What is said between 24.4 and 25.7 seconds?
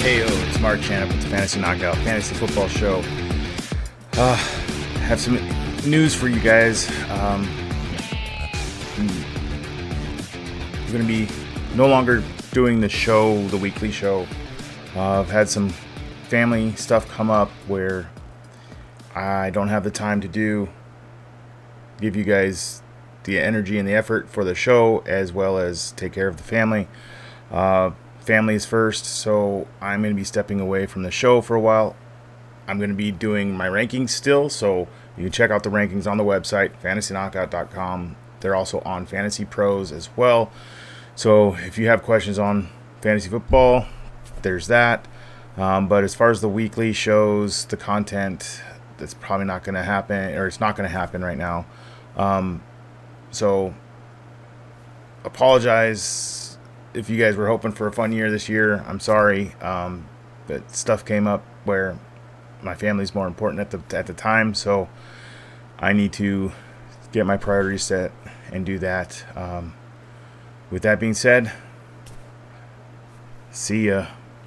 the show as well